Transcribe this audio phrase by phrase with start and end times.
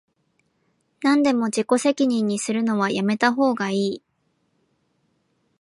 [1.03, 4.03] なんでも自己責任にするのはやめたほうがいい